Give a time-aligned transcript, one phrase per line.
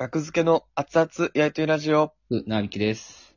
[0.00, 3.36] 学付けの熱々焼いてるラジオ、う、なびきです。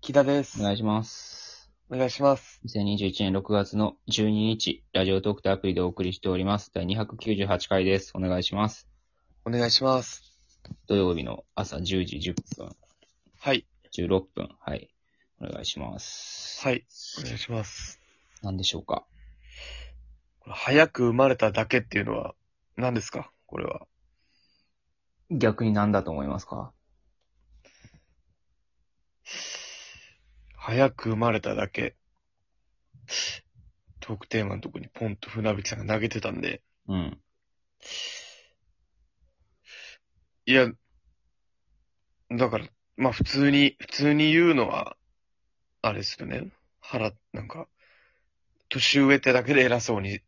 [0.00, 0.60] 木田です。
[0.60, 1.72] お願いします。
[1.90, 2.60] お願いします。
[2.66, 6.70] 2021年6月の12日、ラジオトークとアプリでお送りしております。
[6.72, 8.12] 第298回です。
[8.14, 8.86] お願いします。
[9.44, 10.22] お願いします。
[10.86, 12.70] 土曜日の朝10時10分、
[13.40, 13.66] はい。
[13.92, 14.50] 16分。
[14.60, 14.88] はい。
[15.40, 16.64] お願いします。
[16.64, 16.86] はい。
[17.18, 18.00] お願いします。
[18.40, 19.04] 何でしょうか？
[20.46, 22.36] 早く生まれただけっていうのは
[22.76, 23.32] 何ですか？
[23.46, 23.88] これは。
[25.30, 26.72] 逆に何だと思いますか？
[30.56, 31.96] 早く生まれただけ。
[34.00, 36.62] トークテーマのとこにポンと船引さんが投げてたんで。
[36.88, 37.20] うん。
[40.46, 40.70] いや、
[42.30, 44.96] だから、まあ普通に、普通に言うのは、
[45.82, 46.50] あれですよね。
[46.80, 47.66] 腹、なんか、
[48.68, 50.20] 年上ってだけで偉そうに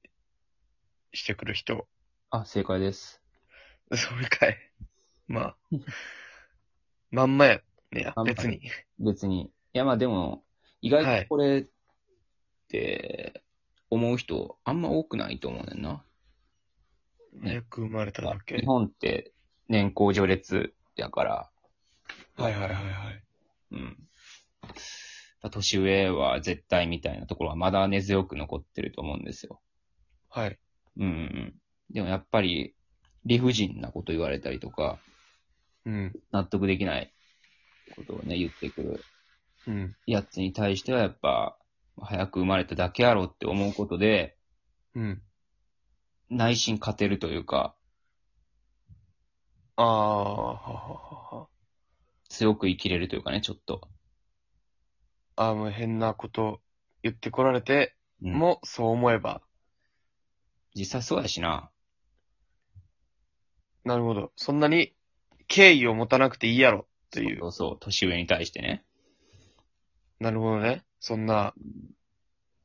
[1.12, 1.86] してくる人。
[2.30, 3.22] あ、正解です。
[3.94, 4.56] それかい。
[5.28, 5.56] まあ。
[7.10, 7.60] まんまや。
[7.92, 8.60] ねやまんま、別に。
[8.98, 9.44] 別に。
[9.44, 10.44] いや、まあでも、
[10.80, 11.66] 意外はいとこれっ
[12.68, 13.42] て、
[13.90, 16.02] 思う人、あんま多くないと思うねんな。
[17.42, 18.66] 早く生まれただけ日。
[18.66, 19.32] 本って
[19.68, 21.50] 年功序列やから、
[22.36, 23.22] はいはいはいはい。
[23.72, 23.96] うん。
[25.50, 29.60] 年上は絶対みたいなところはまだ根強く残ってると思うんですよ。
[30.28, 30.58] はい。
[30.98, 31.54] うん。
[31.90, 32.74] でもやっぱり
[33.24, 34.98] 理不尽なこと言われたりとか、
[35.86, 36.12] うん。
[36.32, 37.12] 納得できない
[37.94, 39.04] ことをね、言ってくる
[39.66, 39.96] うん。
[40.06, 41.56] やつに対してはやっぱ、
[41.98, 44.36] 早く生まれただけやろって思うことで、
[44.94, 45.22] うん。
[46.28, 47.74] 内心勝てるというか、
[49.76, 51.48] ああ、はははは。
[52.28, 53.88] 強く生きれるというかね、ちょっと。
[55.36, 56.60] ああ、もう変なこと
[57.02, 59.42] 言ってこられて、うんもそう思えば。
[60.74, 61.70] 実際そうやしな。
[63.84, 64.32] なるほど。
[64.36, 64.95] そんなに
[65.48, 67.38] 敬意を持たなくていいやろという。
[67.40, 68.84] そうそう、年上に対してね。
[70.20, 70.84] なるほどね。
[71.00, 71.54] そんな、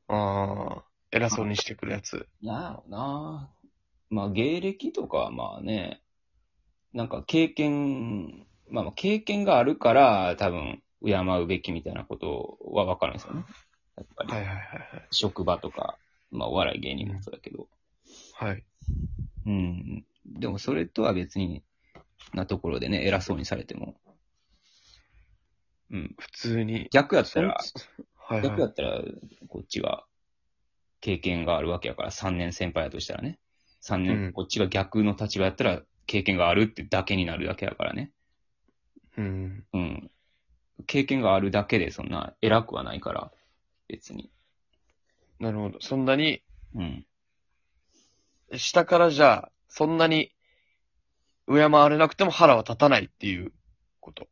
[0.08, 2.28] ああ、偉そうにしてくるやつ。
[2.42, 3.50] なんやろな
[4.10, 6.02] まあ、芸歴とかはまあね、
[6.94, 13.46] なんか経験、まあまあ経験があるから多分敬うべきみたいなことはわかるんですよね。
[13.98, 14.66] やっぱり、はいはいはい
[15.12, 15.98] 職場とか、
[16.32, 17.68] まあお笑い芸人もそうだけど。
[18.34, 18.50] はい。
[18.50, 18.64] はい。
[19.46, 20.06] うん。
[20.26, 21.64] でもそれとは別に
[22.34, 23.96] なところでね、偉そうにされても。
[25.92, 26.16] うん。
[26.18, 26.88] 普通に。
[26.92, 27.50] 逆やったら、
[28.16, 28.50] はいはい。
[28.50, 29.02] 逆やったら、
[29.50, 30.06] こっちが
[31.02, 33.40] 経験があるわけやから、3年先輩やとしたらね。
[33.82, 38.12] 3年、うんこっちが逆の立場やったら、経験があるってだけになるだけやからね。
[39.18, 39.66] うん。
[39.74, 40.12] うん。
[40.88, 43.32] 経験があるだけでそんな偉くはないから、
[43.88, 44.32] 別に。
[45.40, 45.80] なるほど。
[45.82, 46.44] そんなに、
[46.76, 47.06] うん。
[48.56, 50.34] 下からじゃあ、そんなに、
[51.52, 53.52] 敬われなくても腹は立たないっていう
[54.00, 54.28] こと。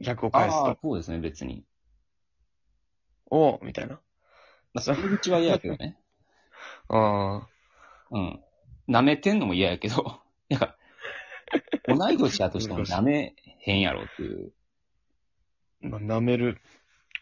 [0.00, 1.64] 逆を返すああと、、そうですね、別に。
[3.30, 3.94] おうみたいな。
[4.74, 5.98] まあ、その口は嫌やけどね。
[6.88, 7.48] あ
[8.10, 8.40] うん。
[8.88, 10.76] 舐めてんのも嫌やけど、 なんか、
[11.88, 14.52] 同い年やとしても舐めへんやろっていう。
[15.82, 16.60] あ、まあ、舐める。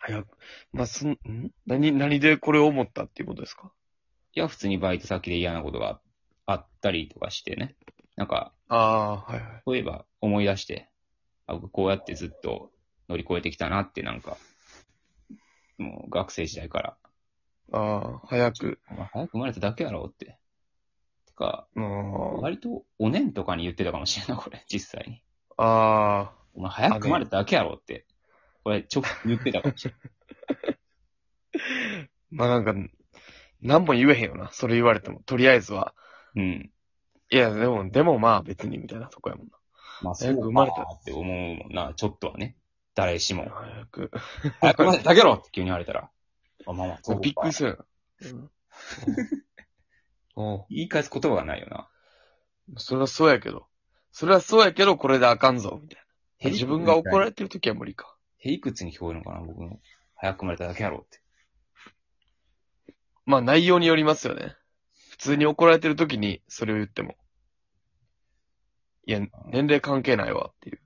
[0.01, 0.39] 早く。
[0.73, 1.19] まあ、そん、ん？
[1.67, 3.73] 何、何でこれを思ったっていうことですか？
[4.35, 6.01] いや、普通にバイト先で嫌なことが
[6.47, 7.77] あったりとかしてね。
[8.17, 9.63] なんか、ああ、はいはい。
[9.65, 10.89] そういえば思い出して、
[11.47, 12.71] あ、僕こうやってずっと
[13.09, 14.37] 乗り越えてきたなってなんか、
[15.79, 16.97] もう学生時代から、
[17.73, 18.81] ああ、早く。
[18.91, 20.39] お前早く生まれただけやろって。
[21.27, 25.23] てか、あ割とおねんとかに言ってたかもしれんない、これ、 実際に。
[25.57, 28.07] あ、ああ、お前早く生まれただけやろって。
[28.63, 29.97] これ、ちょ言ってたかもしれん。
[32.31, 32.75] まあなんか、
[33.61, 34.51] 何も言えへんよな。
[34.53, 35.21] それ言われても。
[35.25, 35.95] とりあえずは。
[36.35, 36.71] うん。
[37.31, 39.53] いや、でも、でもまあ別にみたいなとこやもんな。
[40.03, 41.25] まあ、早く生まれたそうかって思う
[41.57, 42.57] もんな、ちょっとはね。
[42.95, 43.49] 誰しも。
[43.49, 44.11] 早く。
[44.61, 46.11] 早く生まれただけやろって急に言われたら。
[46.67, 47.79] あ、まあまあ、そうかびっくりする。
[48.23, 48.51] うん
[50.37, 51.89] おう 言い返す言葉がないよな。
[52.77, 53.69] それはそうやけど。
[54.11, 56.05] それはそうやけど、これであかんぞ、みたい
[56.41, 56.51] な。
[56.51, 58.17] 自分が怒られてる時は無理か。
[58.39, 59.81] へいくつに聞こえるのかな、僕の。
[60.17, 61.21] 早く生まれただけやろって。
[63.25, 64.57] まあ内容によりますよね。
[65.15, 67.15] 普通に怒られてる時にそれを言っても。
[69.07, 70.81] いや、年齢関係ないわっていう。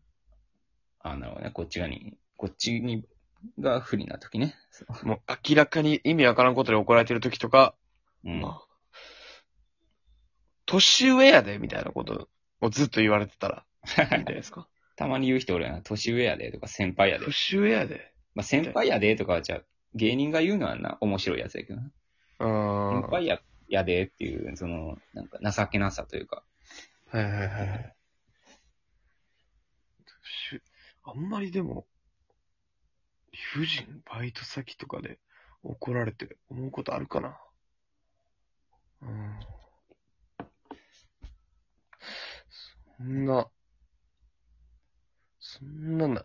[1.01, 1.51] あ、なるほどね。
[1.51, 3.05] こっち側に、こっちに、
[3.59, 4.55] が不利な時ね。
[5.03, 7.75] もう明らかに意味わからんことで怒られてる時とか、
[8.23, 8.43] うん。
[8.43, 8.69] まあ、
[10.67, 12.29] 年上やで、みたいなこと
[12.61, 14.69] をずっと言われてたら、いいんじゃないですか。
[14.97, 15.81] たまに言う人おるやな。
[15.81, 17.25] 年上やでとか先輩やで。
[17.25, 18.13] 年上やで。
[18.35, 19.63] まあ、先輩やでとかはじゃあ、
[19.95, 21.91] 芸人が言うのはな、面白いやつやけどな。
[22.41, 23.03] うーん。
[23.03, 26.43] 先輩や、やでっていう、その、なんか情けなさというか。
[27.11, 27.95] はいはいはい。
[31.05, 31.87] あんまりでも、
[33.33, 35.19] 理不尽、バイト先とかで
[35.63, 37.39] 怒られて思うことあるかな。
[39.03, 39.41] うん。
[42.99, 43.49] そんな、
[45.41, 46.25] そんなな、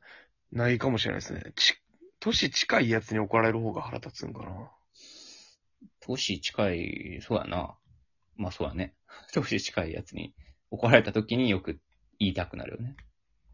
[0.51, 1.53] ないかもしれないですね。
[1.55, 1.75] ち、
[2.19, 4.71] 年近いやつに怒られる方が腹立つんかな。
[5.99, 7.77] 年近い、そうやな。
[8.35, 8.95] まあそうやね。
[9.33, 10.33] 年近いやつに
[10.71, 11.79] 怒られた時によく
[12.19, 12.95] 言いたくなるよね。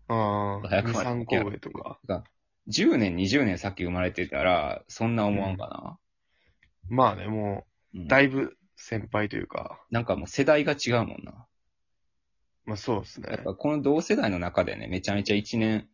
[0.08, 2.00] ああ、2、早くは3個上とか。
[2.68, 6.00] 10年、20年先生まれてたら、そんな思わんか
[6.88, 11.48] まあね、もう、だいぶ先輩というか、なんかもう世代が違うもんな。
[12.66, 13.44] まあそうですねやっ。
[13.44, 15.90] ぱこの同世代の中でね、めちゃめちゃ1年、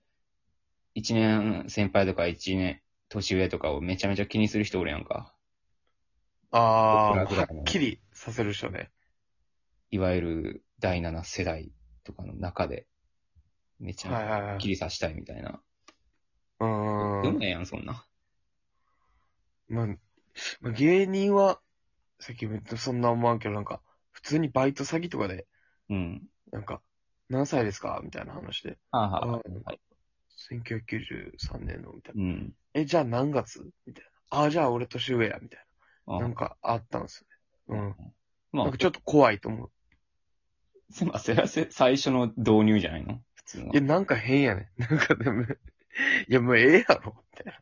[0.95, 5.34] 1年先輩とか1年年上とかをめちゃめちゃ気にする人おるやんか。
[6.51, 8.91] ああ、僕らぐらのはいっきりさせる人ね。
[9.89, 11.71] いわゆる第7世代
[12.03, 12.85] とかの中で、
[13.79, 14.59] めちゃめちゃはいはいはい。
[14.59, 15.61] 切りさしたいみたいな。
[16.59, 16.69] うーん。
[17.21, 18.07] どんなんやん、そんな。
[19.67, 19.87] まあ、
[20.61, 21.61] まあ、芸人は、
[22.19, 23.81] さっきも言ったそんな思わんけど、なんか、
[24.11, 25.47] 普通にバイト先とかで、
[25.89, 26.29] うん。
[26.51, 26.81] なんか、
[27.29, 28.01] 何歳ですか？
[28.03, 28.77] みたいな話で。
[28.91, 29.79] はあ、あはあ、あはい。
[30.37, 32.21] 1993年の、みたいな。
[32.21, 32.55] うん。
[32.73, 33.63] え、じゃあ何月？
[33.85, 34.39] みたいな。
[34.39, 35.64] ああ、じゃあ俺年上や、みたい
[36.07, 36.27] な。
[36.27, 37.25] んかあったんです
[37.69, 37.81] よね。
[37.81, 37.95] うん。
[38.51, 39.71] まあなんか、ちょっと怖いと思う。
[41.05, 43.21] まあ、それはせ最初の導入じゃないの？
[43.33, 43.81] 普通のいや、。
[43.81, 44.81] なんか変やねん。
[44.81, 45.47] なんかでも、い
[46.29, 47.59] や、もうええやろ、みたいな。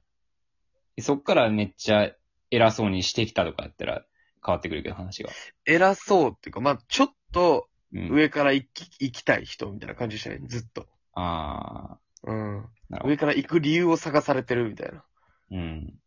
[1.02, 2.16] そっからめっちゃ
[2.52, 4.06] 偉そうにしてきたとかやったら
[4.46, 5.30] 変わってくるけど、話が。
[5.66, 8.10] 偉そうっていうか、まあちょっとうん。
[8.12, 10.88] 上から行き、行きたい人みたいな感じでしたね、ずっと。
[11.14, 12.60] あうん。
[12.64, 13.10] あ、なるほど。
[13.10, 15.06] 上から行く理由を探されてるみたいな。
[15.52, 16.00] うん。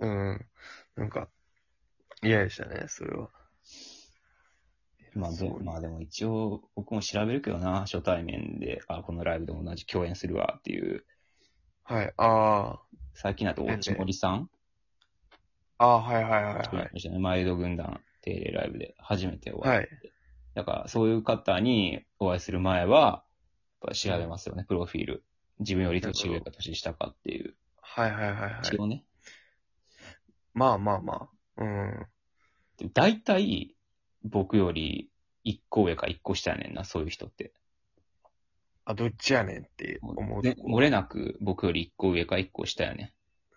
[0.00, 0.46] うん。
[0.96, 1.28] なんか、
[2.22, 3.28] 嫌でしたね、それは。
[5.14, 11.04] まあでそうまあでも一応僕も調べるけどな、初対面で、あ、このライブで同じ共演するわっていう、
[11.84, 12.12] はい。
[12.16, 12.80] あ
[13.14, 14.50] 最近だと大地森さん、
[15.78, 15.86] あ。
[15.86, 17.10] ああ、はいはいはいはい。
[17.10, 17.18] ね。
[17.18, 19.88] マイルド軍団定例ライブで初めてお会いはい。
[20.54, 23.24] だから、そういう方にお会いする前は、
[23.80, 25.24] やっぱ調べますよね、プロフィール。
[25.60, 27.54] 自分より年上か年下かっていう。
[27.80, 28.76] はいはいはいはい一。
[28.78, 29.04] 応ね。
[30.54, 31.37] まあまあまあ。
[31.58, 32.06] うん。
[32.78, 33.74] で大体、
[34.24, 35.10] 僕より
[35.44, 37.52] 一個上か一個下やねんな、そういう人って。
[38.84, 43.12] あ、どっちやねんっても思うとで漏れなく僕より一個上か一個下やね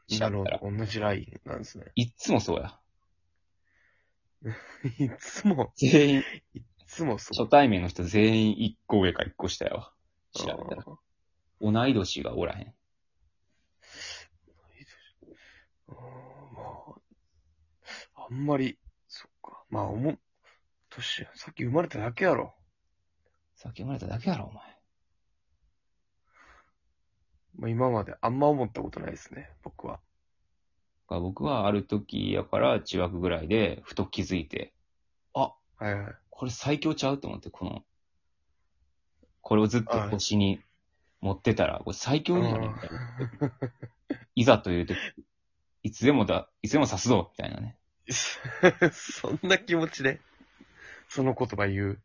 [0.10, 0.20] ん。
[0.20, 0.78] なるほど。
[0.78, 1.86] 同じラインなんですね。
[1.96, 2.78] いっつもそうや。
[4.98, 7.44] いつも、全員、いつもそう。
[7.44, 9.94] 初対面の人全員一個上か一個下やわ。
[10.34, 10.84] 調べたら。
[10.86, 10.98] あ
[11.62, 12.74] 同い年がおらへん。
[15.88, 16.31] ーま
[18.32, 19.64] あ、あんまり、そっか。
[19.70, 20.20] まあ、思う、
[20.90, 22.56] 年、さっき生まれただけやろ。
[23.56, 24.64] さっき生まれただけやろ、お前。
[27.56, 29.94] まあ、今まであんま思ったことないですね、僕は。
[29.94, 30.00] だ
[31.10, 34.74] から僕はある時やから中学ぐらいで、ふと気づいて、
[35.34, 36.16] あ、はいはい。
[36.30, 37.84] これ最強ちゃうと思って、この、
[39.42, 40.62] これをずっと腰に
[41.20, 43.52] 持ってたら、これ最強じゃねみたいな。
[44.36, 44.98] いざというとき、
[45.84, 47.78] いつでもだ、いつでも刺すぞみたいなね。
[48.92, 50.20] そんな気持ちで、
[51.08, 52.04] その言葉言う。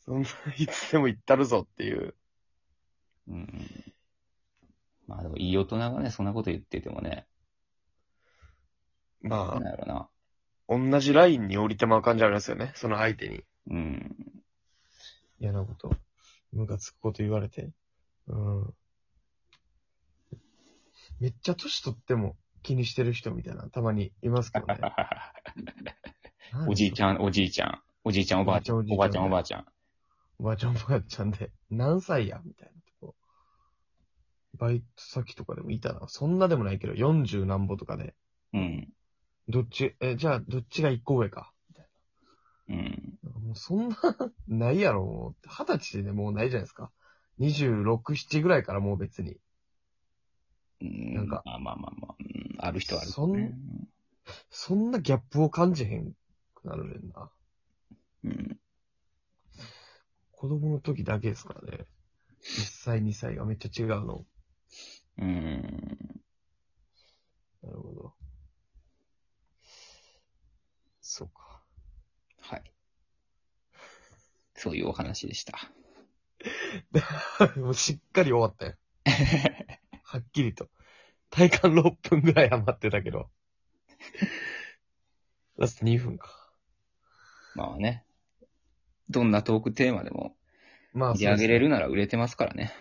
[0.00, 0.28] そんな、
[0.58, 2.14] いつでも言ったるぞっていう。
[3.28, 3.94] うん。
[5.06, 7.26] まあでもいい大人がね、そんなこと言っててもね、
[9.22, 10.08] まなんやろな。
[10.68, 13.42] あ、同じラインに降りてまう感じありますよね、その相手に。
[13.68, 14.16] うん。
[15.38, 15.94] 嫌なこと、
[16.52, 17.70] ムカつくこと言われて。
[18.26, 18.74] うん。
[21.18, 24.88] めっちゃ年取っても気にしてる人みたいな、たまにいますけどね。
[26.66, 27.02] おじいちん。
[27.02, 29.66] ゃん、おじいちゃん、おじいちゃん、おばあちゃん、おばあちゃん、おばあちゃん。
[30.40, 33.16] おばあちゃんおばあちゃんで、何歳やみたいなとこ。
[34.54, 36.06] バイト先とかでもいたな。
[36.06, 38.14] そんなでもないけど、40何歩とかで、
[38.52, 38.92] うん。
[39.48, 41.90] どっち、え、じゃあ、どっちが一個上かみたい
[42.68, 43.18] うん。
[43.22, 43.30] な。
[43.40, 43.96] もうそんな、
[44.48, 45.48] ないやろ、もう。
[45.48, 46.90] 二十歳でもうないじゃないですか。
[47.38, 49.38] 26、7ぐらいからもう別に。
[50.80, 52.29] うんなんかまあまあまあまあ、うん
[52.66, 53.14] ある人はある、ね。
[53.14, 53.88] そん
[54.50, 56.12] そんなギャップを感じへん
[56.54, 57.30] くなるねんな。
[58.24, 58.60] うん。
[60.32, 61.86] 子供の時だけですからね。
[62.42, 64.24] 1歳、2歳がめっちゃ違うの。
[65.18, 66.22] うん。
[67.62, 68.14] なるほど。
[71.00, 71.62] そうか。
[72.40, 72.72] はい。
[74.54, 75.72] そういうお話でした。
[77.56, 78.74] もうしっかり終わったよ。
[80.04, 80.70] はっきりと。
[81.30, 83.30] 体感6分ぐらい余ってたけど。
[85.58, 86.28] ラスト2分か。
[87.54, 88.04] まあね。
[89.08, 90.34] どんなトークテーマでも
[90.92, 91.60] まあ、取り上げれる。
[91.60, 92.72] るなら売れてますからね。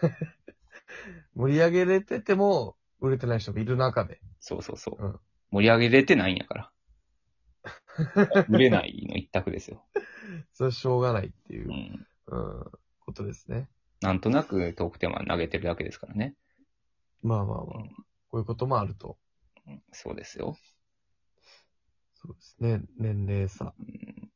[1.34, 4.20] 盛り上げれてても、売れてない人もいる中で。
[4.40, 5.04] そうそうそう。
[5.04, 6.72] うん盛り上げれてないんやから。
[8.50, 9.82] 売れないの一択ですよ。
[10.52, 12.06] それはしょうがないっていうう、ん。
[12.26, 12.64] うん、
[13.00, 13.68] ことですね。
[14.02, 16.34] なんとなくトークテーマ投げてるだけですからね。
[17.22, 17.88] まあまあまあ、うん
[18.30, 19.16] こういうこともあると。
[19.66, 20.56] うんそうですよ。
[22.14, 22.82] そうですね。
[22.98, 23.74] 年齢差。
[23.78, 24.30] うん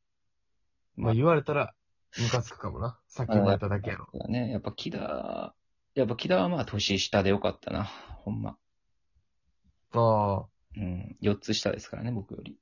[0.95, 1.73] まあ言われたら、
[2.21, 2.99] ムカつくかもな。
[3.07, 4.07] さっき言われただけやろ。
[4.13, 4.51] だね。
[4.51, 5.55] やっぱ木田、
[5.95, 7.85] やっぱ木田はまあ年下でよかったな。
[7.85, 8.57] ほんま。
[9.93, 11.17] あうん。
[11.21, 12.57] 4つ下ですからね、僕より。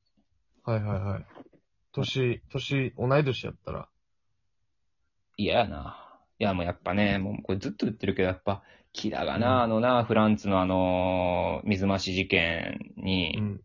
[0.63, 1.25] あ、はいはいはい。
[1.93, 3.89] 年、年、同い年やったら。
[5.37, 6.19] 嫌やな。
[6.39, 13.61] いや、もうやっぱね、もうこれずっと言ってるけど、やっぱ、木田がな、うんあのな、フランツのあの、水増し事件に、うん。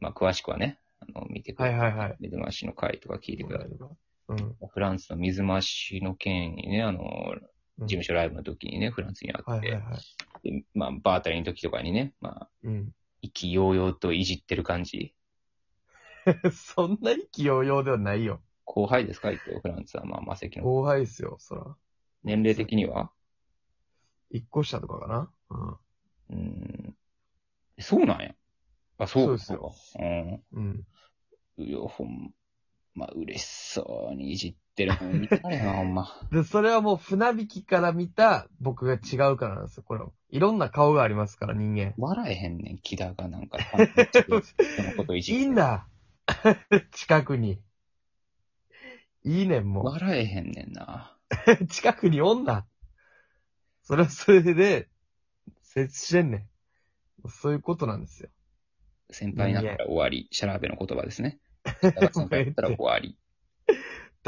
[0.00, 1.76] まあ詳しくはね、あの、見てくはださい。
[1.76, 2.16] いはいはい。
[2.20, 3.68] 水増しの回とか聞いてください。
[4.28, 4.56] うん。
[4.68, 7.42] フランスの水増しの件にね、あの、うん
[7.80, 9.98] 事務所ライブの時にね、フランスに会って、はいはいは
[10.42, 10.50] い。
[10.50, 12.92] でまあ、バータリーの時とかにね、まあ、うん。
[13.22, 15.14] 意気揚々といじってる感じ。
[16.52, 18.42] そんな意気揚々ではないよ。
[18.64, 20.04] 後輩ですか一応、フランスは。
[20.04, 20.64] まあ、魔石の。
[20.64, 21.76] 後輩ですよ、そら。
[22.24, 23.12] 年齢的には？
[24.30, 25.30] 一個下とかかな？
[25.50, 25.68] うん。
[25.70, 26.36] うー
[26.88, 26.96] ん。
[27.80, 28.34] そうなんや。
[28.98, 29.74] あ、そうそうですよ。
[29.98, 30.42] うん。
[30.52, 30.86] うん。
[31.58, 32.32] いや、ほん
[32.94, 36.08] ま、嬉しそうにいじってるの見てられへんわ、 ほんま。
[36.32, 39.84] で、それはもう船引きから見た僕が違うからなんですよ。
[39.86, 40.10] これは。
[40.30, 41.94] いろんな顔がありますから、人間。
[41.96, 45.40] 笑えへんねん、木田がなんか、人のこといじって。
[45.40, 45.88] いいんだ
[46.92, 47.60] 近くに。
[49.24, 51.16] いいねん、も笑えへんねんな。
[51.60, 51.66] う。
[51.66, 52.66] 近くにおんな。
[53.88, 54.86] それはそれで、
[55.62, 56.46] 成立してんね
[57.24, 57.30] ん。
[57.30, 58.28] そういうことなんですよ。
[59.10, 60.28] 先輩になったら終わり。
[60.30, 61.38] シャラーベの言葉ですね。
[61.80, 63.16] 先輩だったら終わり。